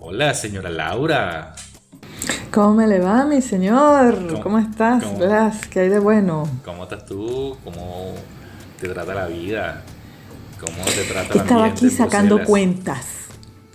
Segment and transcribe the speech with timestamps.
[0.00, 1.54] Hola, señora Laura.
[2.52, 4.42] ¿Cómo me le va, mi señor?
[4.42, 5.66] ¿Cómo, estás, Blas?
[5.68, 6.46] ¿Qué hay de bueno?
[6.62, 7.56] ¿Cómo estás tú?
[7.64, 8.12] ¿Cómo
[8.78, 9.82] te trata la vida?
[10.60, 13.21] ¿Cómo te trata la Estaba aquí sacando cuentas.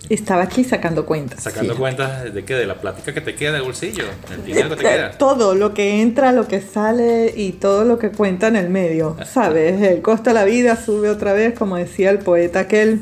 [0.08, 1.42] Estaba aquí sacando cuentas.
[1.42, 2.54] ¿Sacando cuentas de qué?
[2.54, 4.04] ¿De la plática que te queda del bolsillo?
[4.32, 5.10] ¿El dinero que te queda?
[5.12, 9.16] Todo, lo que entra, lo que sale y todo lo que cuenta en el medio.
[9.26, 9.82] ¿Sabes?
[9.88, 13.00] El costo de la vida sube otra vez, como decía el poeta aquel.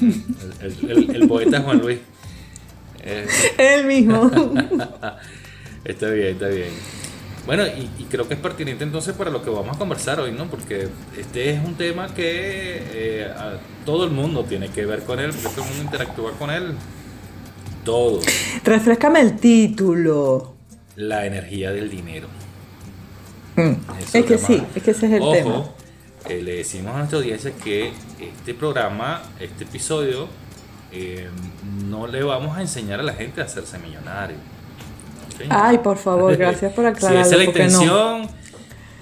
[1.14, 1.98] el poeta Juan Luis.
[3.08, 3.24] Eh.
[3.56, 4.28] Él mismo.
[5.84, 6.70] está bien, está bien.
[7.46, 10.46] Bueno, y, creo que es pertinente entonces para lo que vamos a conversar hoy, ¿no?
[10.46, 13.30] Porque este es un tema que eh,
[13.84, 16.74] todo el mundo tiene que ver con él, porque todo el mundo interactúa con él.
[17.84, 18.20] Todo.
[18.64, 20.54] Refrescame el título.
[20.96, 22.26] La energía del dinero.
[23.54, 23.74] Mm.
[24.12, 25.66] Es que sí, es que ese es el tema.
[26.28, 30.26] Eh, le decimos a nuestra audiencia que este programa, este episodio,
[30.90, 31.28] eh,
[31.84, 34.36] no le vamos a enseñar a la gente a hacerse millonario.
[35.48, 37.24] Ay, por favor, gracias por aclararlo.
[37.24, 38.28] si esa es la intención,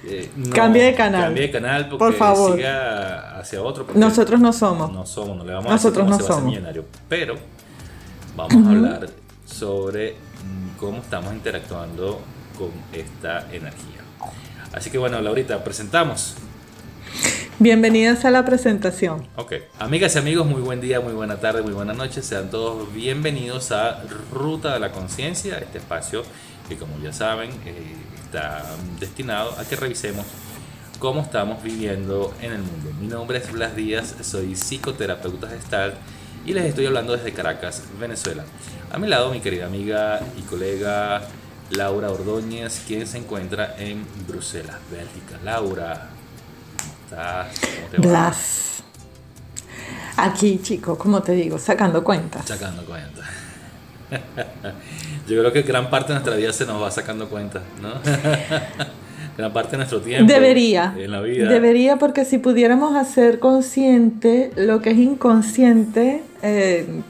[0.07, 1.23] eh, cambie de canal.
[1.25, 2.55] Cambie de canal porque por favor.
[2.55, 3.87] siga hacia otro.
[3.93, 4.91] Nosotros no somos.
[4.91, 6.85] No somos, no le vamos Nosotros a decir cómo no millonario.
[7.09, 7.35] Pero
[8.35, 9.09] vamos a hablar
[9.45, 12.21] sobre mm, cómo estamos interactuando
[12.57, 14.01] con esta energía.
[14.73, 16.35] Así que bueno, Laurita, presentamos.
[17.57, 19.25] Bienvenidas a la presentación.
[19.37, 22.21] Ok, amigas y amigos, muy buen día, muy buena tarde, muy buena noche.
[22.21, 26.23] Sean todos bienvenidos a Ruta de la Conciencia, este espacio
[26.67, 27.95] que como ya saben eh,
[28.25, 28.61] está
[28.99, 30.25] destinado a que revisemos
[30.99, 32.91] cómo estamos viviendo en el mundo.
[32.99, 35.93] Mi nombre es Blas Díaz, soy psicoterapeuta gestal
[36.45, 38.43] y les estoy hablando desde Caracas, Venezuela.
[38.91, 41.21] A mi lado mi querida amiga y colega
[41.69, 45.39] Laura Ordóñez, quien se encuentra en Bruselas, Bélgica.
[45.45, 46.09] Laura,
[47.97, 48.83] Blas.
[50.17, 52.47] Aquí, chicos, como te digo, sacando cuentas.
[52.47, 53.25] Sacando cuentas.
[55.27, 57.89] Yo creo que gran parte de nuestra vida se nos va sacando cuentas, ¿no?
[59.37, 60.31] gran parte de nuestro tiempo.
[60.31, 60.93] Debería.
[60.97, 61.49] En la vida.
[61.49, 67.01] Debería, porque si pudiéramos hacer consciente lo que es inconsciente, eh,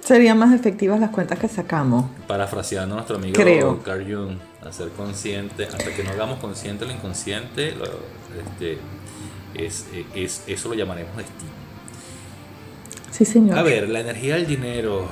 [0.00, 2.06] serían más efectivas las cuentas que sacamos.
[2.26, 7.68] Parafraseando a nuestro amigo Carl Jung, hacer consciente, hasta que no hagamos consciente lo inconsciente,
[7.68, 8.78] este,
[9.54, 11.50] es, es, eso lo llamaremos destino.
[13.10, 13.58] Sí, señor.
[13.58, 15.08] A ver, la energía del dinero,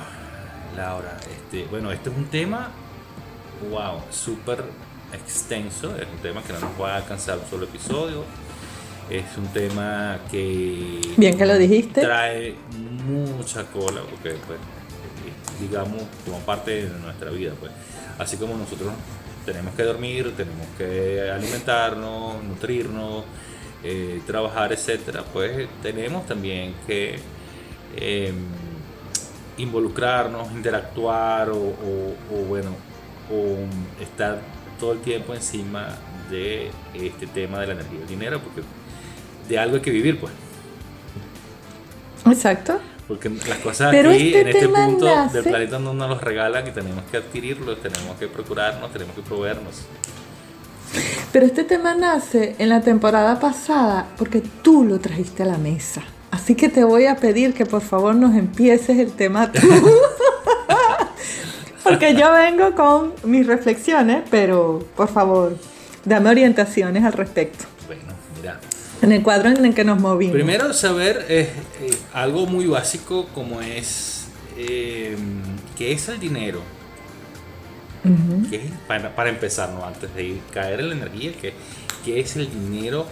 [0.75, 1.17] Laura.
[1.31, 2.71] Este, bueno, este es un tema,
[3.71, 4.63] wow, súper
[5.13, 5.95] extenso.
[5.95, 8.25] Es un tema que no nos va a alcanzar un solo episodio.
[9.09, 10.99] Es un tema que.
[11.17, 12.01] Bien que lo dijiste.
[12.01, 12.55] Trae
[13.05, 14.59] mucha cola, porque, pues,
[15.61, 17.71] digamos, como parte de nuestra vida, pues.
[18.19, 18.91] Así como nosotros
[19.45, 23.23] tenemos que dormir, tenemos que alimentarnos, nutrirnos
[23.83, 27.19] eh, trabajar, etcétera, pues tenemos también que
[27.97, 28.35] em,
[29.57, 31.75] involucrarnos, interactuar o,
[32.47, 32.71] bueno,
[33.29, 34.39] o estar
[34.79, 35.89] todo el tiempo encima
[36.29, 38.61] de este tema de la energía del dinero, porque
[39.49, 40.31] de algo hay que vivir, pues.
[42.25, 42.79] Exacto.
[43.07, 46.71] Porque las cosas aquí, este en este punto del planeta, no nos los regalan y
[46.71, 49.81] tenemos que adquirirlos, tenemos que procurarnos, tenemos que proveernos.
[51.33, 56.03] Pero este tema nace en la temporada pasada porque tú lo trajiste a la mesa.
[56.29, 59.59] Así que te voy a pedir que por favor nos empieces el tema tú.
[61.83, 65.57] porque yo vengo con mis reflexiones, pero por favor,
[66.05, 67.65] dame orientaciones al respecto.
[67.87, 68.59] Bueno, mira.
[69.01, 70.35] En el cuadro en el que nos movimos.
[70.35, 71.49] Primero saber eh,
[71.81, 75.17] eh, algo muy básico como es eh,
[75.75, 76.61] qué es el dinero
[78.87, 79.85] para, empezar, ¿no?
[79.85, 81.53] antes de caer en la energía, que,
[82.19, 83.05] es el dinero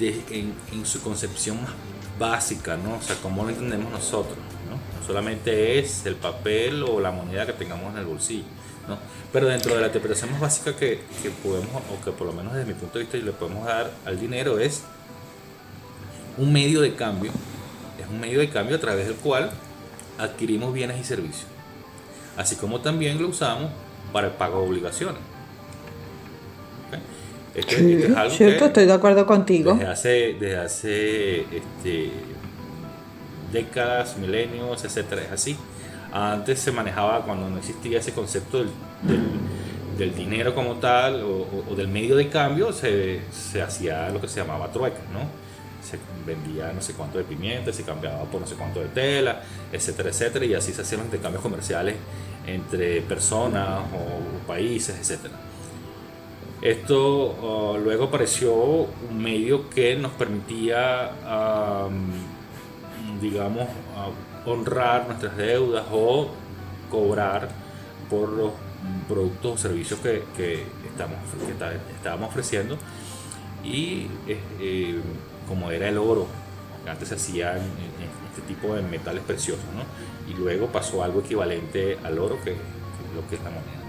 [0.00, 1.72] en, su concepción más
[2.18, 2.96] básica, ¿no?
[2.96, 4.38] O sea, cómo lo entendemos nosotros,
[4.68, 5.06] ¿no?
[5.06, 8.44] solamente es el papel o la moneda que tengamos en el bolsillo,
[8.88, 8.98] ¿no?
[9.32, 12.54] Pero dentro de la interpretación más básica que, que podemos, o que por lo menos
[12.54, 14.82] desde mi punto de vista le podemos dar al dinero es
[16.38, 17.32] un medio de cambio,
[18.00, 19.50] es un medio de cambio a través del cual
[20.18, 21.46] adquirimos bienes y servicios.
[22.36, 23.70] Así como también lo usamos
[24.12, 25.20] para el pago de obligaciones.
[27.68, 29.74] sí, cierto, estoy de acuerdo contigo.
[29.74, 30.08] Desde hace,
[30.38, 32.10] desde hace este,
[33.52, 35.56] décadas, milenios, etcétera, es así.
[36.12, 38.70] Antes se manejaba cuando no existía ese concepto del,
[39.96, 44.40] del, dinero como tal o, del medio de cambio, se, se, hacía lo que se
[44.40, 45.20] llamaba trueca, ¿no?
[45.84, 49.42] Se vendía no sé cuánto de pimienta, se cambiaba por no sé cuánto de tela,
[49.72, 51.94] etcétera, etcétera, y así se hacían los intercambios comerciales
[52.46, 55.30] entre personas o países, etc.
[56.62, 61.10] Esto uh, luego apareció un medio que nos permitía,
[63.20, 63.68] digamos,
[64.44, 66.28] honrar nuestras deudas o
[66.90, 67.48] cobrar
[68.10, 68.52] por los
[69.08, 70.22] productos o servicios que,
[70.86, 72.76] estamos, que estábamos ofreciendo.
[73.64, 75.00] Y eh,
[75.46, 76.26] como era el oro,
[76.86, 77.90] antes se hacía en,
[78.30, 79.82] este tipo de metales preciosos, ¿no?
[80.30, 82.58] y luego pasó algo equivalente al oro, que, es
[83.14, 83.80] lo que es la moneda.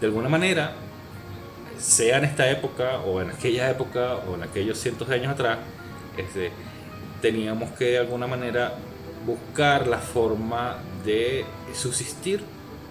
[0.00, 0.74] De alguna manera,
[1.78, 5.58] sea en esta época o en aquella época o en aquellos cientos de años atrás,
[6.16, 6.50] este,
[7.22, 8.74] teníamos que de alguna manera
[9.24, 11.44] buscar la forma de
[11.74, 12.42] subsistir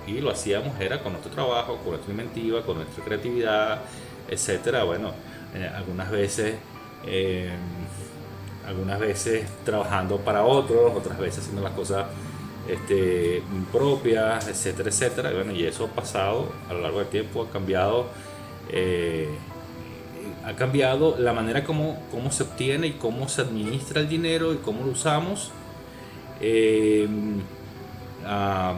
[0.08, 3.82] y lo hacíamos era con nuestro trabajo, con nuestra inventiva, con nuestra creatividad,
[4.30, 4.84] etcétera.
[4.84, 5.12] Bueno,
[5.54, 6.56] eh, algunas veces
[7.06, 7.52] eh,
[8.68, 12.06] algunas veces trabajando para otros, otras veces haciendo las cosas
[12.68, 13.42] este,
[13.72, 15.32] propias, etcétera, etcétera.
[15.32, 18.08] Y, bueno, y eso ha pasado a lo largo del tiempo, ha cambiado,
[18.70, 19.30] eh,
[20.46, 24.58] ha cambiado la manera como, cómo se obtiene y cómo se administra el dinero y
[24.58, 25.52] cómo lo usamos.
[26.42, 27.08] Eh,
[28.26, 28.74] a,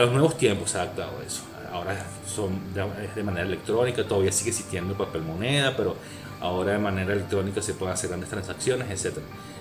[0.00, 1.42] los nuevos tiempos se ha adaptado eso.
[1.72, 2.60] Ahora son
[3.04, 5.96] es de manera electrónica, todavía sigue existiendo papel moneda, pero
[6.40, 9.18] ahora de manera electrónica se pueden hacer grandes transacciones, etc.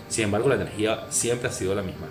[0.10, 2.08] Sin embargo, la energía siempre ha sido la misma.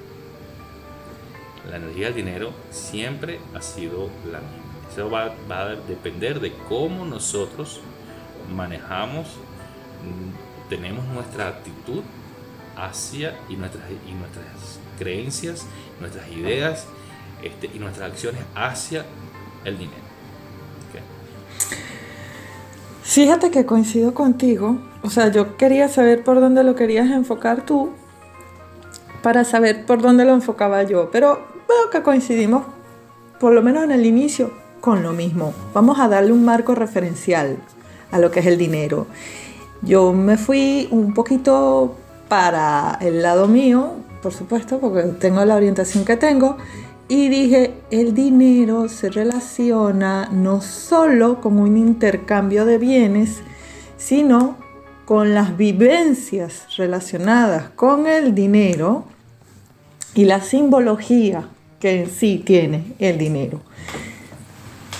[1.70, 4.66] La energía del dinero siempre ha sido la misma.
[4.92, 7.80] Eso va, a depender de cómo nosotros
[8.54, 12.02] manejamos, mm, tenemos nuestra actitud
[12.76, 15.66] hacia y nuestras, y nuestras creencias,
[16.00, 16.86] nuestras ideas
[17.42, 19.04] este, y nuestras acciones hacia
[19.64, 20.05] el dinero.
[23.16, 24.76] Fíjate que coincido contigo.
[25.02, 27.88] O sea, yo quería saber por dónde lo querías enfocar tú
[29.22, 31.10] para saber por dónde lo enfocaba yo.
[31.10, 32.64] Pero veo que coincidimos,
[33.40, 34.52] por lo menos en el inicio,
[34.82, 35.54] con lo mismo.
[35.72, 37.56] Vamos a darle un marco referencial
[38.10, 39.06] a lo que es el dinero.
[39.80, 41.96] Yo me fui un poquito
[42.28, 46.58] para el lado mío, por supuesto, porque tengo la orientación que tengo,
[47.08, 53.42] y dije, el dinero se relaciona no solo con un intercambio de bienes,
[53.96, 54.56] sino
[55.04, 59.04] con las vivencias relacionadas con el dinero
[60.14, 61.48] y la simbología
[61.78, 63.60] que en sí tiene el dinero.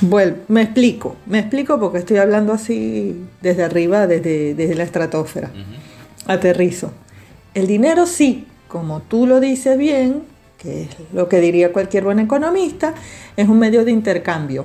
[0.02, 5.50] Bueno, me explico, me explico porque estoy hablando así desde arriba, desde, desde la estratosfera.
[6.26, 6.92] Aterrizo.
[7.54, 10.22] El dinero sí, como tú lo dices bien,
[10.58, 12.94] que es lo que diría cualquier buen economista,
[13.36, 14.64] es un medio de intercambio.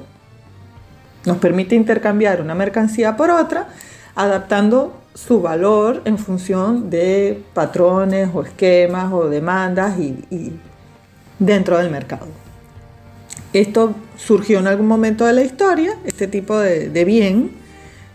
[1.26, 3.68] Nos permite intercambiar una mercancía por otra,
[4.16, 10.54] adaptando su valor en función de patrones o esquemas o demandas y,
[11.38, 12.28] dentro del mercado.
[13.54, 17.52] Esto surgió en algún momento de la historia, este tipo de, de bien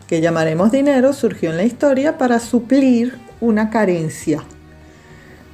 [0.07, 4.45] que llamaremos dinero surgió en la historia para suplir una carencia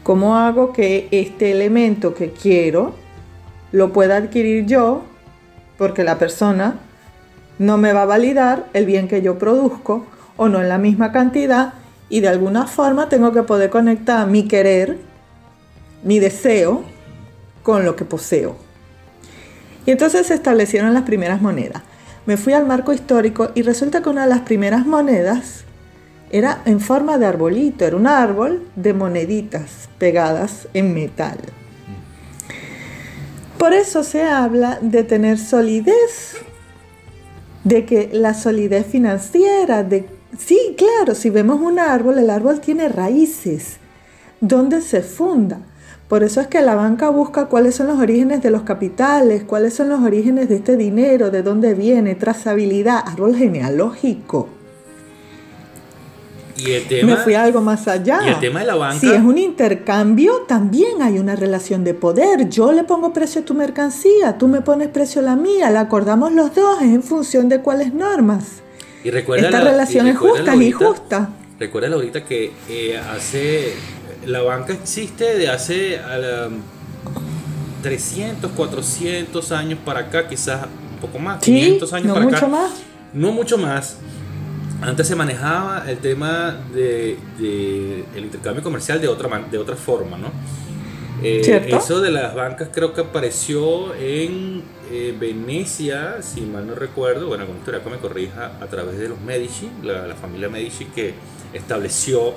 [0.03, 2.95] ¿Cómo hago que este elemento que quiero
[3.71, 5.03] lo pueda adquirir yo?
[5.79, 6.81] Porque la persona
[7.59, 10.07] no me va a validar el bien que yo produzco
[10.37, 11.75] o no en la misma cantidad
[12.09, 14.99] y de alguna forma tengo que poder conectar mi querer,
[16.03, 16.83] mi deseo
[17.63, 18.57] con lo que poseo.
[19.87, 21.83] Y entonces se establecieron las primeras monedas.
[22.27, 25.65] Me fui al marco histórico y resulta que una de las primeras monedas
[26.33, 31.39] era en forma de arbolito, era un árbol de moneditas pegadas en metal.
[33.59, 36.37] Por eso se habla de tener solidez,
[37.65, 40.07] de que la solidez financiera, de
[40.39, 43.77] sí, claro, si vemos un árbol, el árbol tiene raíces,
[44.41, 45.61] donde se funda.
[46.09, 49.75] Por eso es que la banca busca cuáles son los orígenes de los capitales, cuáles
[49.75, 54.49] son los orígenes de este dinero, de dónde viene, trazabilidad, árbol genealógico
[57.05, 58.21] me fui algo más allá.
[58.25, 59.01] Y el tema de la banca.
[59.01, 62.49] Si es un intercambio, también hay una relación de poder.
[62.49, 65.81] Yo le pongo precio a tu mercancía, tú me pones precio a la mía, la
[65.81, 68.63] acordamos los dos, es en función de cuáles normas.
[69.05, 71.29] Y recuerda Esta relación es justa y justa.
[71.59, 73.75] Recuerda ahorita que eh, hace.
[74.27, 75.99] La banca existe de hace
[77.83, 82.71] 300, 400 años para acá, quizás un poco más, 500 años no para mucho Más.
[83.13, 83.97] No mucho más
[84.83, 87.17] antes se manejaba el tema de,
[88.15, 90.31] el intercambio comercial de otra de otra forma, ¿no?
[91.23, 97.29] Eh, eso de las bancas creo que apareció en eh, Venecia, si mal no recuerdo,
[97.29, 101.15] bueno, historia que me corrija, a través de los Medici, la, familia Medici que
[101.53, 102.35] estableció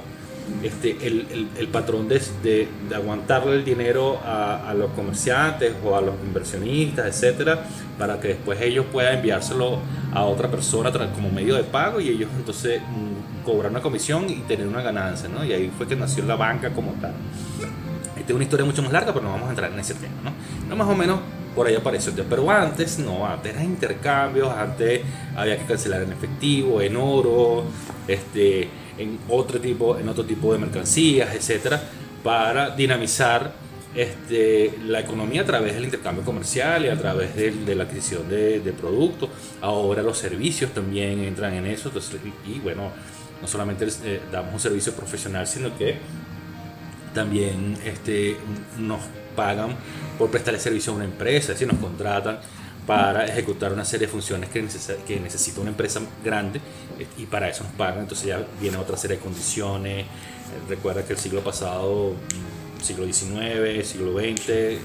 [0.63, 7.07] este, el, el, patrón de, aguantarle el dinero a, los comerciantes o a los inversionistas,
[7.07, 7.65] etcétera,
[7.97, 9.79] para que después ellos puedan enviárselo
[10.13, 14.35] a otra persona como medio de pago y ellos entonces mm, cobrar una comisión y
[14.41, 15.43] tener una ganancia, ¿no?
[15.43, 17.13] Y ahí fue que nació la banca como tal.
[18.15, 20.15] Esta es una historia mucho más larga, pero no vamos a entrar en ese tema,
[20.23, 20.31] ¿no?
[20.69, 21.19] No más o menos
[21.55, 22.11] por ahí apareció.
[22.29, 25.01] Pero antes no, antes eran intercambios, antes
[25.35, 27.63] había que cancelar en efectivo, en oro,
[28.07, 31.81] este, en otro tipo, en otro tipo de mercancías, etcétera,
[32.23, 33.53] para dinamizar
[33.95, 38.73] este, la economía a través del intercambio comercial y a través de, la adquisición de,
[38.77, 39.29] productos.
[39.61, 41.91] Ahora los servicios también entran en eso.
[42.45, 42.91] y, bueno,
[43.41, 45.97] no solamente eh, damos un servicio profesional, sino que
[47.13, 48.35] también este,
[48.77, 48.99] nos
[49.35, 49.75] pagan
[50.17, 52.39] por prestarle servicio a una empresa, es decir, nos contratan
[52.85, 54.65] para ejecutar una serie de funciones que,
[55.07, 56.59] que necesita una empresa grande
[56.99, 60.05] eh, y para eso nos pagan, entonces ya viene otra serie de condiciones.
[60.05, 60.07] Eh,
[60.69, 64.79] recuerda que el siglo pasado, mm, siglo XIX, siglo XX, eh,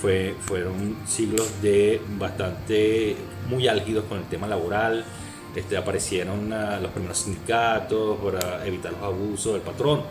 [0.00, 3.16] fue, fueron siglos de bastante
[3.48, 5.04] muy álgidos con el tema laboral.
[5.54, 10.02] Este, aparecieron los primeros sindicatos para evitar los abusos del patrón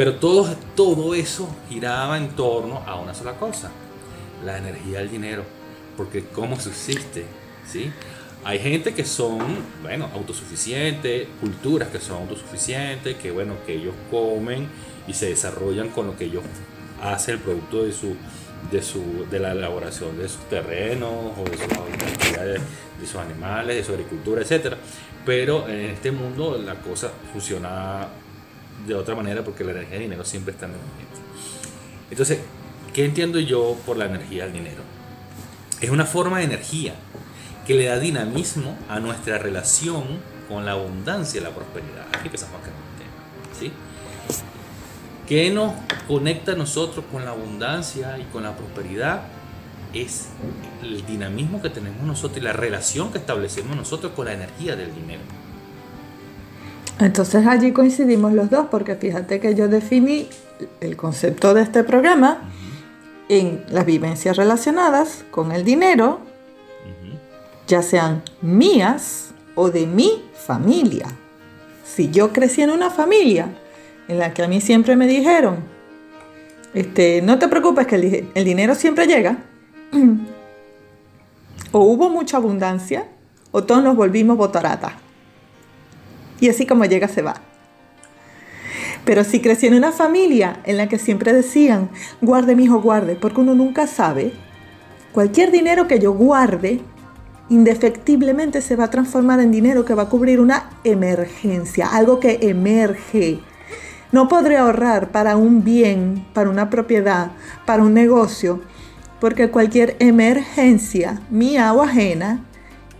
[0.00, 3.70] pero todo, todo eso giraba en torno a una sola cosa,
[4.42, 5.59] la energía del dinero.
[6.00, 7.26] Porque ¿cómo subsiste?
[7.70, 7.92] ¿Sí?
[8.42, 9.38] Hay gente que son,
[9.82, 14.66] bueno, autosuficientes, culturas que son autosuficientes, que bueno, que ellos comen
[15.06, 16.42] y se desarrollan con lo que ellos
[17.02, 18.16] hacen, el producto de su,
[18.72, 22.62] de su, de la elaboración de sus terrenos o de sus actividades,
[22.98, 24.76] de sus animales, de su agricultura, etc.
[25.26, 28.08] Pero en este mundo la cosa funciona
[28.86, 31.20] de otra manera porque la energía del dinero siempre está en el movimiento.
[32.10, 32.38] Entonces,
[32.94, 34.99] ¿qué entiendo yo por la energía del dinero?
[35.80, 36.94] Es una forma de energía
[37.66, 40.04] que le da dinamismo a nuestra relación
[40.48, 42.06] con la abundancia y la prosperidad.
[42.12, 43.58] Aquí empezamos a el tema.
[43.58, 43.72] ¿sí?
[45.26, 45.72] ¿Qué nos
[46.08, 49.22] conecta a nosotros con la abundancia y con la prosperidad?
[49.94, 50.28] Es
[50.82, 54.94] el dinamismo que tenemos nosotros y la relación que establecemos nosotros con la energía del
[54.94, 55.22] dinero.
[56.98, 60.28] Entonces allí coincidimos los dos, porque fíjate que yo definí
[60.80, 62.50] el concepto de este programa
[63.30, 66.18] en las vivencias relacionadas con el dinero,
[67.68, 71.06] ya sean mías o de mi familia.
[71.84, 73.46] Si yo crecí en una familia
[74.08, 75.58] en la que a mí siempre me dijeron,
[76.74, 79.38] este, no te preocupes que el, el dinero siempre llega,
[81.70, 83.06] o hubo mucha abundancia,
[83.52, 84.94] o todos nos volvimos botarata.
[86.40, 87.40] Y así como llega, se va.
[89.04, 91.90] Pero si crecí en una familia en la que siempre decían,
[92.20, 94.32] guarde mi hijo, guarde, porque uno nunca sabe,
[95.12, 96.80] cualquier dinero que yo guarde,
[97.48, 102.38] indefectiblemente se va a transformar en dinero que va a cubrir una emergencia, algo que
[102.42, 103.40] emerge.
[104.12, 107.32] No podré ahorrar para un bien, para una propiedad,
[107.64, 108.60] para un negocio,
[109.18, 112.44] porque cualquier emergencia, mía o ajena,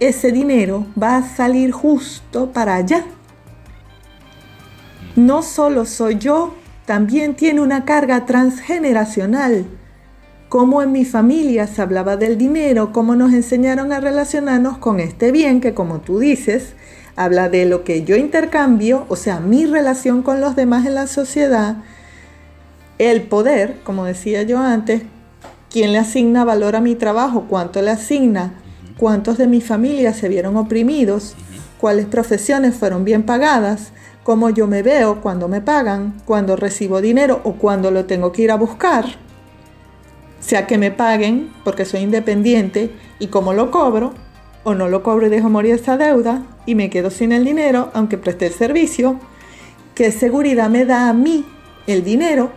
[0.01, 3.05] ese dinero va a salir justo para allá
[5.27, 6.55] no solo soy yo,
[6.87, 9.67] también tiene una carga transgeneracional.
[10.49, 15.31] Como en mi familia se hablaba del dinero, cómo nos enseñaron a relacionarnos con este
[15.31, 16.75] bien que como tú dices,
[17.15, 21.07] habla de lo que yo intercambio, o sea, mi relación con los demás en la
[21.07, 21.77] sociedad,
[22.99, 25.03] el poder, como decía yo antes,
[25.71, 28.55] quién le asigna valor a mi trabajo, cuánto le asigna,
[28.99, 31.37] cuántos de mi familia se vieron oprimidos,
[31.79, 37.41] cuáles profesiones fueron bien pagadas, cómo yo me veo cuando me pagan, cuando recibo dinero
[37.45, 39.07] o cuando lo tengo que ir a buscar,
[40.41, 44.15] sea que me paguen porque soy independiente y cómo lo cobro,
[44.63, 47.91] o no lo cobro y dejo morir esa deuda y me quedo sin el dinero
[47.95, 49.19] aunque presté el servicio,
[49.95, 51.47] qué seguridad me da a mí
[51.87, 52.51] el dinero,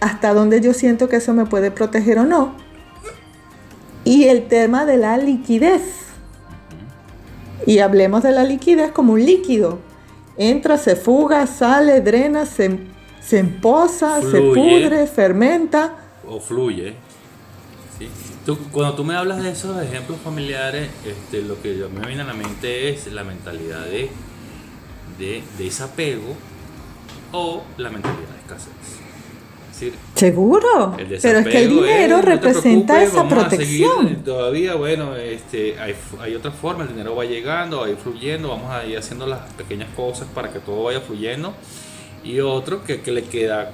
[0.00, 2.54] hasta donde yo siento que eso me puede proteger o no,
[4.04, 5.82] y el tema de la liquidez.
[7.66, 9.78] Y hablemos de la liquidez como un líquido
[10.40, 12.78] entra, se fuga, sale, drena, se,
[13.20, 15.96] se emposa, se pudre, fermenta.
[16.26, 16.94] O fluye.
[18.72, 22.32] cuando tú me hablas de esos ejemplos familiares, este, lo que me viene a la
[22.32, 24.08] mente es la mentalidad de,
[25.18, 26.34] de desapego
[27.32, 28.99] o la mentalidad de escasez.
[30.14, 34.22] Seguro, pero es que el dinero representa esa protección.
[34.24, 38.48] todavía, bueno, este, hay, hay otra forma, el dinero va llegando, va a ir fluyendo,
[38.48, 41.54] vamos a ir haciendo las pequeñas cosas para que todo vaya fluyendo.
[42.22, 43.70] Y otro que, que le queda,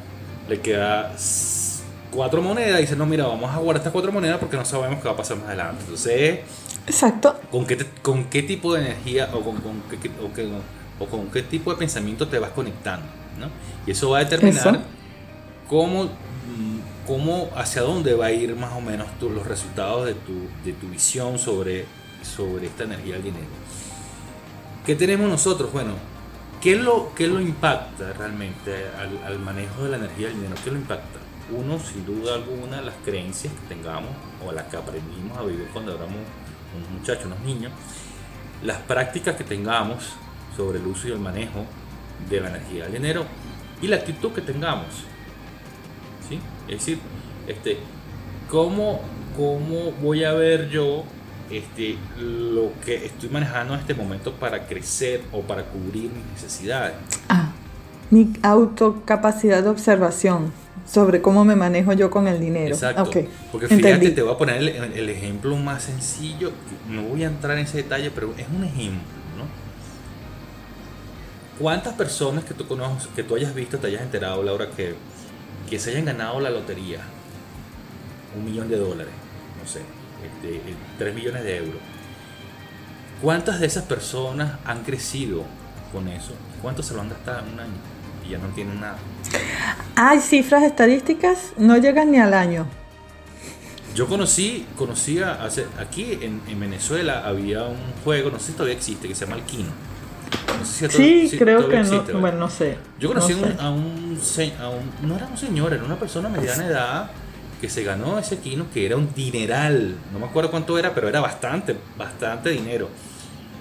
[0.49, 1.13] le queda
[2.11, 5.01] cuatro monedas y dice, no, mira, vamos a guardar estas cuatro monedas porque no sabemos
[5.01, 5.83] qué va a pasar más adelante.
[5.83, 6.41] Entonces,
[6.87, 7.39] Exacto.
[7.51, 11.43] ¿con qué, con qué tipo de energía o con, con qué, o, o con qué
[11.43, 13.07] tipo de pensamiento te vas conectando?
[13.39, 13.49] ¿no?
[13.87, 14.81] Y eso va a determinar
[15.68, 16.08] cómo,
[17.06, 20.88] cómo, hacia dónde va a ir más o menos los resultados de tu, de tu
[20.88, 21.87] visión sobre,
[22.23, 23.46] sobre esta energía del dinero.
[24.85, 25.73] ¿Qué tenemos nosotros?
[25.73, 25.94] Bueno,
[26.61, 30.56] ¿qué lo, qué lo impacta realmente al, al manejo de la energía del dinero?
[30.62, 31.18] ¿Qué lo impacta?
[31.50, 34.11] Uno, sin duda alguna, las creencias que tengamos
[34.44, 36.16] o las que aprendimos a vivir cuando éramos
[36.76, 37.73] unos muchachos, unos niños,
[38.62, 40.12] las prácticas que tengamos
[40.56, 41.64] sobre el uso y el manejo
[42.28, 43.25] de la energía del dinero
[43.82, 44.87] y la actitud que tengamos.
[46.68, 46.99] Es decir,
[47.46, 47.78] este,
[48.50, 49.00] ¿cómo,
[49.37, 51.04] ¿cómo voy a ver yo
[51.50, 56.94] este, lo que estoy manejando en este momento para crecer o para cubrir mis necesidades?
[57.28, 57.52] Ah,
[58.11, 60.52] mi autocapacidad de observación
[60.87, 62.75] sobre cómo me manejo yo con el dinero.
[62.75, 63.11] Exacto.
[63.50, 66.52] Porque fíjate, te voy a poner el, ejemplo más sencillo.
[66.88, 69.00] No voy a entrar en ese detalle, pero es un ejemplo,
[69.37, 69.44] ¿no?
[71.58, 74.94] ¿Cuántas personas que tú conoces, que tú hayas visto, te hayas enterado, Laura, que,
[75.66, 77.00] que se hayan ganado la lotería?
[78.37, 79.12] Un millón de dólares,
[79.62, 79.80] no sé,
[80.25, 80.61] este,
[80.99, 81.80] tres millones de euros.
[83.23, 85.44] ¿Cuántas de esas personas han crecido
[85.92, 86.35] con eso?
[86.61, 87.73] ¿Cuántos se lo han gastado en un año?
[88.26, 88.99] Y ya no tienen nada.
[89.94, 92.66] Hay cifras estadísticas, no llegan ni al año.
[93.94, 99.08] Yo conocí, conocía hace, aquí en, Venezuela había un juego, no sé si todavía existe,
[99.08, 99.70] que se llama Alquino.
[100.59, 102.76] No sé si sí, creo que no, bueno, no sé.
[102.99, 104.18] Yo conocí a, un,
[105.02, 107.11] no era un señor, era una persona mediana edad
[107.61, 111.09] que se ganó ese Quino que era un dineral, no me acuerdo cuánto era, pero
[111.09, 112.88] era bastante, bastante dinero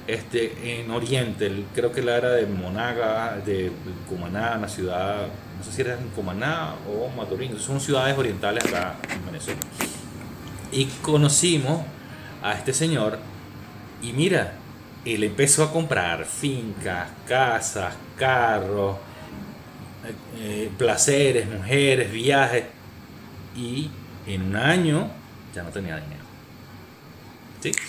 [0.08, 3.72] este, en Oriente, creo que la era de Monaga, de
[4.08, 8.96] Cumaná, una ciudad, no sé si era en Cumaná o Maturín, son ciudades orientales acá
[9.12, 9.60] en Venezuela.
[10.72, 11.82] Y conocimos
[12.44, 13.18] a este señor
[14.02, 14.54] y mira,
[15.06, 18.98] él empezó a comprar fincas, casas, carros,
[20.38, 22.64] eh, placeres, mujeres, viajes
[23.56, 23.90] y
[24.28, 25.10] en un año
[25.54, 26.26] ya no tenía dinero.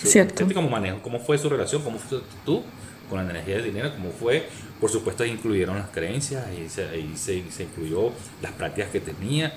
[0.03, 0.47] Cierto.
[0.53, 1.01] ¿Cómo manejo?
[1.01, 1.81] ¿Cómo fue su relación?
[1.83, 2.63] ¿Cómo fue tú
[3.09, 3.91] con la energía del dinero?
[3.93, 4.47] ¿Cómo fue?
[4.79, 9.53] Por supuesto, incluyeron las creencias y se, se, incluyó las prácticas que tenía.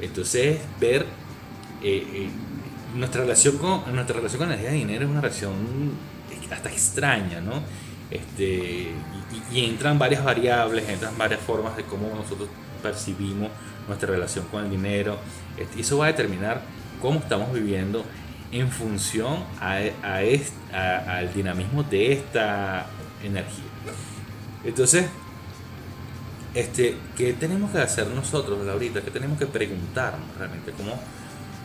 [0.00, 1.02] Entonces, ver
[1.82, 2.28] eh, eh,
[2.94, 5.54] nuestra, relación con, nuestra relación con la energía del dinero es una relación
[6.50, 7.62] hasta extraña, ¿no?
[8.10, 8.92] Este,
[9.52, 12.48] y, entran varias variables, entran varias formas de cómo nosotros
[12.82, 13.50] percibimos
[13.88, 15.18] nuestra relación con el dinero.
[15.56, 16.62] Este, eso va a determinar
[17.00, 18.04] cómo estamos viviendo
[18.52, 22.86] en función a, a, al dinamismo de esta
[23.22, 23.64] energía.
[24.64, 25.06] Entonces,
[26.54, 29.02] este, ¿qué tenemos que hacer nosotros, ahorita?
[29.02, 30.72] ¿Qué tenemos que preguntarnos realmente?
[30.72, 30.98] ¿Cómo,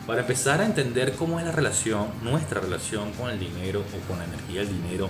[0.06, 4.20] para empezar a entender cómo es la relación, nuestra relación con el dinero o con
[4.20, 5.10] la energía del dinero,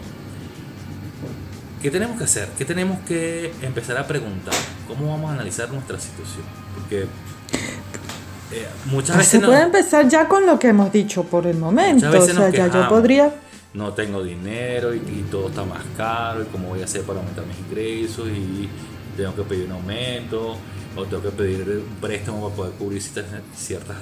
[1.82, 2.50] ¿qué tenemos que hacer?
[2.58, 4.54] ¿Qué tenemos que empezar a preguntar?
[4.88, 6.44] ¿Cómo vamos a analizar nuestra situación?
[6.76, 7.06] Porque
[8.52, 12.10] eh, muchas veces Se puede empezar ya con lo que hemos dicho por el momento.
[12.10, 13.34] O sea, ya yo podría.
[13.74, 16.42] No tengo dinero y, todo está más caro.
[16.44, 18.28] ¿Y cómo voy a hacer para aumentar mis ingresos?
[18.28, 18.68] Y
[19.16, 20.58] tengo que pedir un aumento.
[20.98, 23.96] O tengo que pedir un préstamo para poder cubrir ciertas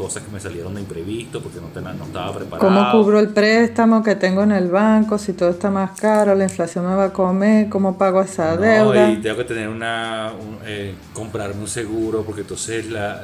[0.00, 2.66] cosas que me salieron de imprevisto porque no, no estaba preparado.
[2.66, 5.18] ¿Cómo cubro el préstamo que tengo en el banco?
[5.18, 9.10] Si todo está más caro, la inflación me va a comer, ¿cómo pago esa deuda?
[9.10, 10.32] Y tengo que tener una,
[10.64, 13.20] eh, comprarme un seguro porque entonces la,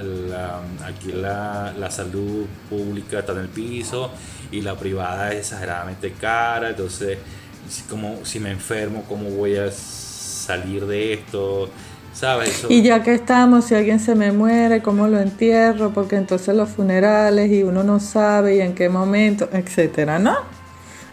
[0.85, 4.11] aquí la, la salud pública está en el piso
[4.53, 7.19] y la privada es exageradamente cara, entonces
[7.89, 11.71] como si me enfermo, ¿cómo voy a salir de esto?
[12.71, 15.91] Y ya que estamos, si alguien se me muere, ¿cómo lo entierro?
[15.91, 20.35] Porque entonces los funerales y uno no sabe y en qué momento, etcétera, ¿no?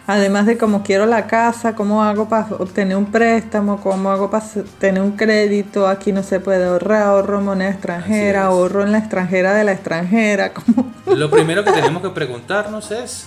[0.06, 4.44] Además de cómo quiero la casa, cómo hago para obtener un préstamo, cómo hago para
[4.78, 9.54] tener un crédito, aquí no se puede ahorrar, ahorro moneda extranjera, ahorro en la extranjera
[9.54, 10.52] de la extranjera.
[11.06, 13.26] Lo primero que tenemos que preguntarnos es,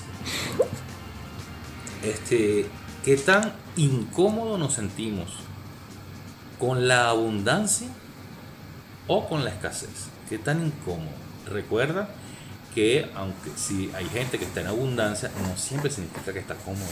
[2.03, 2.65] este,
[3.03, 5.46] ¿qué tan incómodo nos sentimos
[6.59, 7.87] con la abundancia
[9.07, 10.09] o con la escasez.
[10.29, 11.09] ¿Qué tan incómodo?
[11.49, 12.09] Recuerda
[12.73, 16.85] que aunque si hay gente que está en abundancia, no siempre significa que está cómodo.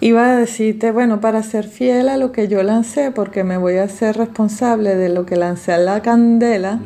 [0.00, 3.78] Iba a decirte, bueno, para ser fiel a lo que yo lancé, porque me voy
[3.78, 6.80] a hacer responsable de lo que lancé a la candela,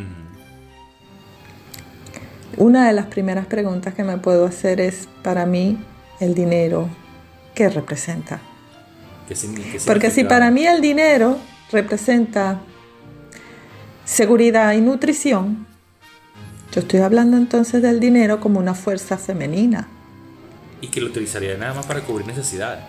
[2.56, 5.78] una de las primeras preguntas que me puedo hacer es, para mí,
[6.20, 6.88] el dinero,
[7.54, 8.40] ¿qué representa?
[9.86, 11.38] Porque si para mí el dinero
[11.70, 12.60] representa
[14.04, 15.66] seguridad y nutrición,
[16.72, 19.88] yo estoy hablando entonces del dinero como una fuerza femenina.
[20.80, 22.80] Y que lo utilizaría nada más para cubrir necesidades.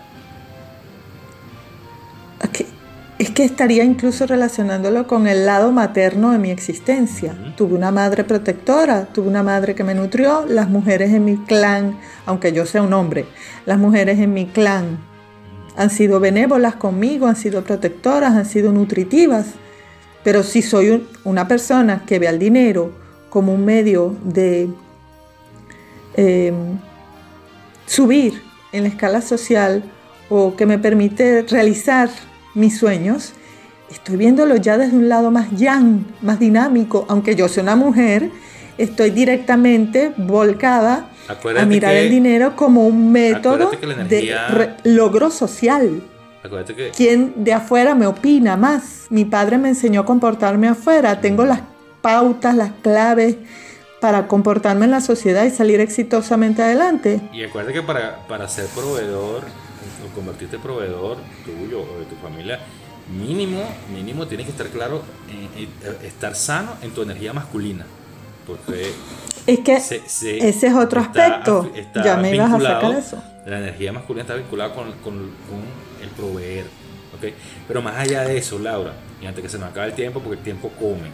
[3.18, 7.36] Es que estaría incluso relacionándolo con el lado materno de mi existencia.
[7.56, 12.00] Tuve una madre protectora, tuve una madre que me nutrió, las mujeres en mi clan,
[12.26, 13.26] aunque yo sea un hombre,
[13.64, 15.11] las mujeres en mi clan
[15.76, 19.46] han sido benévolas conmigo, han sido protectoras, han sido nutritivas.
[20.22, 22.92] Pero si soy una persona que ve al dinero
[23.30, 24.68] como un medio de
[26.14, 26.78] em,
[27.86, 28.40] subir
[28.72, 29.82] en la escala social
[30.28, 32.08] o que me permite realizar
[32.54, 33.32] mis sueños,
[33.90, 38.30] estoy viéndolo ya desde un lado más yang, más dinámico, aunque yo soy una mujer,
[38.78, 43.70] estoy directamente volcada a mirar el dinero como un método
[44.08, 44.36] de
[44.84, 46.02] logro social.
[46.76, 49.06] Que, ¿Quién de afuera me opina más?
[49.10, 51.60] Mi padre me enseñó a comportarme afuera, tengo las
[52.00, 53.36] pautas, las claves
[54.00, 57.20] para comportarme en la sociedad y salir exitosamente adelante.
[57.32, 59.44] Y acuérdate que para, para ser proveedor
[60.04, 62.58] o convertirte en proveedor tuyo o de tu familia,
[63.16, 65.68] mínimo, mínimo tienes que estar claro, en,
[66.04, 67.86] estar sano en tu energía masculina.
[68.46, 68.92] Porque
[69.46, 71.70] es que ese es otro aspecto.
[71.94, 73.22] ya me ibas a sacar eso.
[73.46, 75.14] La energía masculina está vinculada con, con,
[76.00, 76.66] el proveer.
[77.16, 77.34] ¿okay?
[77.66, 80.38] Pero más allá de eso, Laura, y antes que se nos acabe el tiempo, porque
[80.38, 81.10] el tiempo come.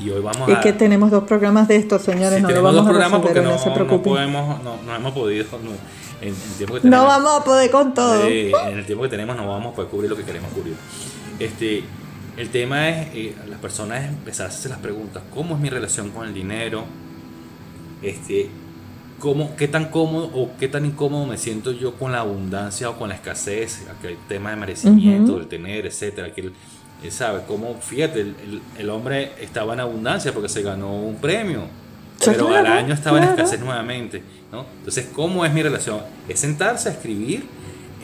[0.00, 2.42] Y hoy vamos es que tenemos dos programas de estos, señores.
[2.42, 5.44] no tenemos dos programas porque no, se no, podemos, no, no hemos podido.
[6.20, 8.26] en el tiempo que tenemos, no vamos a poder con todo.
[8.26, 10.74] en el tiempo que tenemos no vamos a poder cubrir lo que queremos cubrir.
[11.38, 11.84] Este,
[12.36, 16.10] el tema es, eh, las personas empezar a hacerse las preguntas, ¿cómo es mi relación
[16.10, 16.84] con el dinero?
[18.02, 18.48] Este,
[19.18, 22.98] ¿cómo, ¿Qué tan cómodo o qué tan incómodo me siento yo con la abundancia o
[22.98, 23.86] con la escasez?
[23.98, 26.34] Aquel tema de merecimiento, del tener, etcétera.
[26.34, 26.52] Que él
[27.10, 31.62] sabe cómo, fíjate, el, el, hombre estaba en abundancia porque se ganó un premio,
[32.24, 34.22] pero al año estaba en escasez nuevamente.
[34.50, 34.66] ¿no?
[34.78, 36.00] Entonces, ¿cómo es mi relación?
[36.28, 37.46] Es sentarse a escribir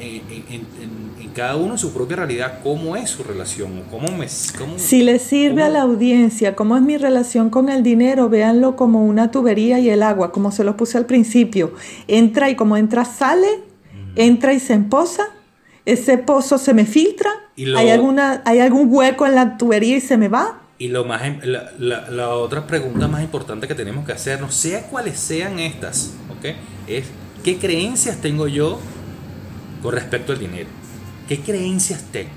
[0.00, 4.28] en, cada uno su propia realidad, cómo es su relación, cómo me...
[4.28, 9.06] si le sirve a la audiencia, cómo es mi relación con el dinero, véanlo como
[9.06, 11.72] una tubería y el agua, como se lo puse al principio.
[12.08, 13.46] Entra y como entra, sale,
[14.16, 15.28] entra y se empoza,
[15.86, 17.30] ese pozo se me filtra,
[17.76, 20.62] ¿Hay, alguna, hay algún hueco en la tubería y se me va.
[20.78, 24.82] Y lo más, la, la, la otra pregunta más importante que tenemos que hacernos, sea
[24.82, 26.54] cuales sean estas, ¿ok?
[26.86, 27.04] Es,
[27.44, 28.80] ¿qué creencias tengo yo
[29.82, 30.68] con respecto al dinero.
[31.28, 32.30] ¿Qué creencias tengo?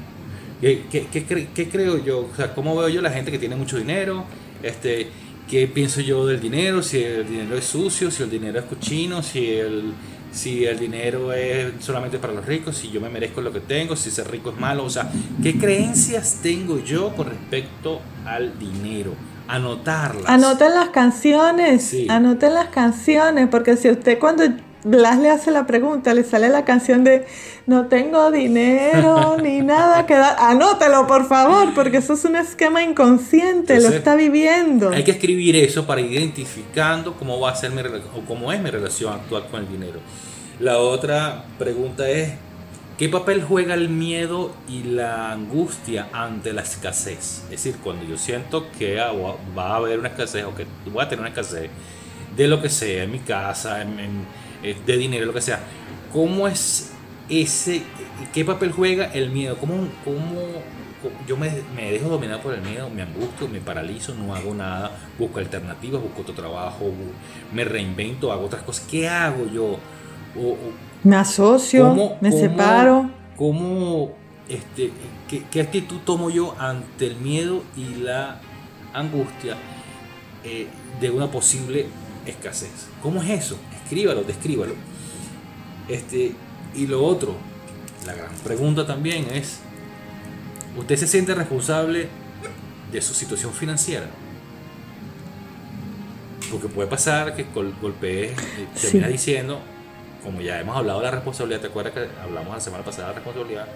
[0.62, 2.29] ¿Qué, qué, creo yo?
[2.32, 4.23] O sea, ¿cómo veo yo la gente que tiene mucho dinero?
[4.62, 5.10] Este,
[5.49, 6.82] ¿Qué pienso yo del dinero?
[6.82, 9.93] Si el dinero es sucio, si el dinero es cochino, si el,
[10.32, 13.95] si el dinero es solamente para los ricos, si yo me merezco lo que tengo,
[13.95, 14.86] si ser rico es malo.
[14.86, 19.13] O sea, ¿qué creencias tengo yo con respecto al dinero?
[19.47, 20.25] Anotarlas.
[20.27, 21.84] Anoten las canciones.
[21.84, 22.08] Sí.
[22.10, 24.43] Anoten las canciones, porque si usted cuando
[24.86, 27.26] Blas le hace la pregunta, le sale la canción de
[27.67, 30.36] no tengo dinero ni nada que dar.
[30.39, 34.89] Anótelo, por favor, porque eso es un esquema inconsciente, lo está viviendo.
[34.89, 38.69] Hay que escribir eso para identificando cómo va a ser mi o cómo es mi
[38.69, 40.00] relación actual con el dinero.
[40.60, 42.34] La otra pregunta es
[42.98, 47.43] ¿qué papel juega el miedo y la angustia ante la escasez?
[47.46, 51.08] Es decir, cuando yo siento que va a haber una escasez o que voy a
[51.08, 51.69] tener una escasez
[52.36, 54.10] de lo que sea, en mi casa, en eh,
[54.63, 55.60] de dinero, lo que sea.
[56.12, 56.91] ¿Cómo es
[57.30, 57.84] ese,
[58.34, 59.58] qué papel juega el miedo?
[59.58, 60.41] ¿Cómo, cómo,
[61.28, 64.91] yo me, me, dejo dominar por el miedo, me angustio, me paralizo, no hago nada,
[65.19, 66.91] busco alternativas, busco otro trabajo,
[67.54, 68.86] me reinvento, hago otras cosas?
[68.89, 69.80] ¿Qué hago yo?
[71.04, 73.10] me asocio, me separo.
[73.36, 74.12] ¿Cómo,
[74.47, 74.91] este,
[75.28, 78.39] qué, qué, actitud tomo yo ante el miedo y la
[78.93, 79.56] angustia
[80.43, 80.67] eh,
[81.02, 81.88] de una posible
[82.26, 82.88] escasez?
[83.02, 83.58] ¿Cómo es eso?
[83.93, 84.73] Escríbalo, descríbalo.
[85.88, 86.34] Este,
[86.75, 87.36] y lo otro,
[88.06, 89.60] la gran pregunta también es,
[90.77, 92.08] ¿usted se siente responsable
[92.91, 94.08] de su situación financiera?
[96.51, 99.60] Porque puede pasar que golpees, eh, terminas diciendo,
[100.23, 103.13] como ya hemos hablado de la responsabilidad, ¿te acuerdas que hablamos la semana pasada de
[103.13, 103.67] la responsabilidad?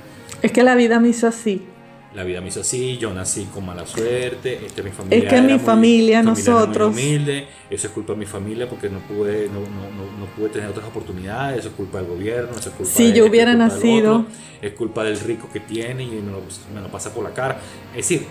[0.41, 1.65] Es que la vida me hizo así
[2.13, 5.41] la vida me hizo así, yo nací con mala suerte, este, mi familia es que
[5.41, 10.19] mi familia, nosotros, humilde, eso es culpa de mi familia porque no pude, no, no,
[10.19, 13.25] no, pude tener otras oportunidades, eso es culpa del gobierno, eso es culpa si yo
[13.25, 14.25] hubiera nacido,
[14.61, 16.41] es culpa del rico que tiene y me lo,
[16.73, 17.59] me lo, pasa por la cara.
[17.91, 18.25] Es decir,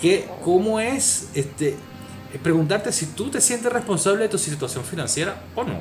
[0.00, 1.76] ¿qué, ¿cómo es este,
[2.42, 5.80] preguntarte si tú te sientes responsable de tu situación financiera o no?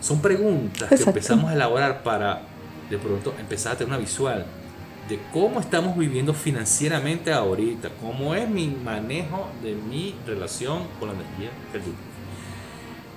[0.00, 2.42] Son preguntas que empezamos a elaborar para
[2.90, 4.44] de pronto empezar a tener una visual
[5.12, 11.14] de cómo estamos viviendo financieramente ahorita, cómo es mi manejo de mi relación con la
[11.14, 11.82] energía del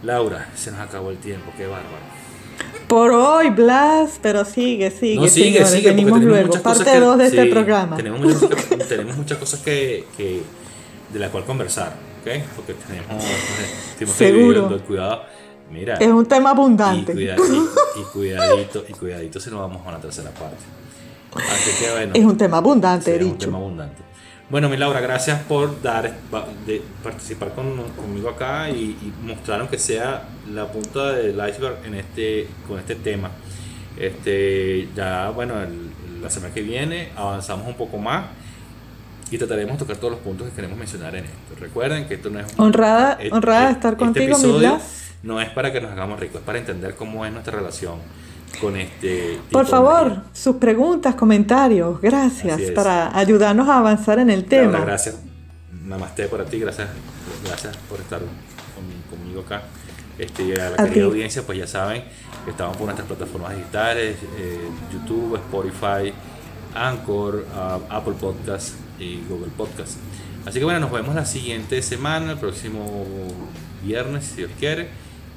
[0.04, 2.04] Laura, se nos acabó el tiempo, qué bárbaro.
[2.90, 5.16] Por hoy, Blas, pero sigue, sigue.
[5.16, 5.90] No, sigue, sigue.
[5.92, 6.54] Venimos luego.
[6.62, 7.96] Parte que- 2 de este programa.
[7.96, 10.42] Tenemos muchas, cosas- tenemos muchas cosas que, que,
[11.14, 12.44] de la cual conversar, ¿ok?
[12.58, 13.08] Porque tenemos,
[13.98, 14.64] tenemos que Seguro.
[14.64, 15.24] vivir el cuidado.
[15.72, 17.14] Mira, Es un tema y, abundante.
[17.14, 20.58] cuida- y- y cuidadito, y cuidadito si nos vamos a una tercera parte.
[21.36, 22.14] Así que bueno.
[22.16, 23.46] Es un tema abundante, Sí, he es un dicho.
[23.48, 24.02] tema abundante.
[24.50, 26.14] Bueno, mi Laura, gracias por dar,
[26.68, 31.96] de participar con- conmigo acá y, y mostrar aunque sea la punta del iceberg en
[31.96, 33.32] este, con este tema.
[33.98, 38.26] Este, ya, bueno, el- la semana que viene avanzamos un poco más
[39.32, 41.56] y trataremos de tocar todos los puntos que queremos mencionar en esto.
[41.60, 44.80] Recuerden que esto no es Honrada- et- honrada de et- estar contigo, mi episodio.
[45.24, 47.96] No es para que nos hagamos ricos, es para entender cómo es nuestra relación
[48.58, 49.34] con este.
[49.36, 50.24] tipo Por de favor, energía.
[50.34, 54.80] sus preguntas, comentarios, gracias, para ayudarnos a avanzar en el tema.
[54.82, 55.20] gracias.
[55.86, 56.90] Namaste para ti, gracias,
[57.46, 59.64] gracias por estar con- conmigo acá.
[60.18, 61.00] Este, y a la A querida ti.
[61.02, 62.04] audiencia, pues ya saben
[62.48, 64.60] estamos por nuestras plataformas digitales, eh,
[64.94, 66.14] YouTube, Spotify,
[66.74, 69.94] Anchor, ah, Apple Podcast y Google Podcast.
[70.46, 73.04] Así que bueno, nos vemos la siguiente semana, el próximo
[73.84, 74.90] viernes, si Dios quiere.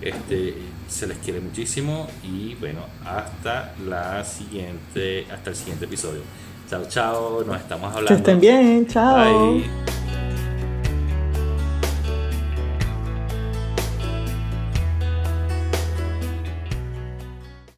[0.03, 0.55] Este,
[0.89, 6.23] se les quiere muchísimo y bueno, hasta la siguiente, hasta el siguiente episodio.
[6.69, 8.09] Chao, chao, nos estamos hablando.
[8.09, 9.55] Que estén bien, chao.
[9.55, 9.98] Bye.